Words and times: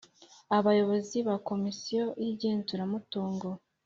Abayobozi 0.57 1.17
ba 1.27 1.35
Komisiyo 1.49 2.03
y 2.21 2.23
igenzuramutungo 2.31 3.49